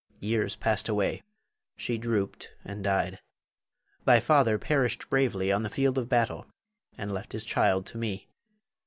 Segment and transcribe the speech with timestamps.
[0.19, 1.21] Years passed away;
[1.77, 3.19] she drooped and died.
[4.03, 6.47] Thy father perished bravely on the field of battle,
[6.97, 8.27] and left his child to me.